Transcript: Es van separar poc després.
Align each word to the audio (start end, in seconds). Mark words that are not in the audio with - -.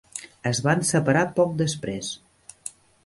Es 0.51 0.61
van 0.67 0.81
separar 0.91 1.23
poc 1.41 1.53
després. 1.63 2.11